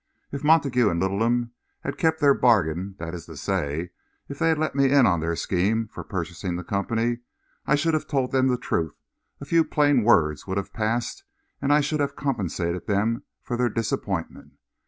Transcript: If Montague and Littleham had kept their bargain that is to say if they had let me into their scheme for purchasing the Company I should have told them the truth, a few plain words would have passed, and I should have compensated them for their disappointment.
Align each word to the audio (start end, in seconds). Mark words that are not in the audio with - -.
If 0.31 0.43
Montague 0.43 0.89
and 0.89 0.99
Littleham 0.99 1.51
had 1.81 1.99
kept 1.99 2.21
their 2.21 2.33
bargain 2.33 2.95
that 2.97 3.13
is 3.13 3.27
to 3.27 3.37
say 3.37 3.91
if 4.27 4.39
they 4.39 4.49
had 4.49 4.57
let 4.57 4.73
me 4.73 4.85
into 4.91 5.15
their 5.19 5.35
scheme 5.35 5.87
for 5.89 6.03
purchasing 6.03 6.55
the 6.55 6.63
Company 6.63 7.19
I 7.67 7.75
should 7.75 7.93
have 7.93 8.07
told 8.07 8.31
them 8.31 8.47
the 8.47 8.57
truth, 8.57 8.97
a 9.39 9.45
few 9.45 9.63
plain 9.63 10.01
words 10.01 10.47
would 10.47 10.57
have 10.57 10.73
passed, 10.73 11.23
and 11.61 11.71
I 11.71 11.81
should 11.81 11.99
have 11.99 12.15
compensated 12.15 12.87
them 12.87 13.25
for 13.43 13.55
their 13.57 13.69
disappointment. 13.69 14.53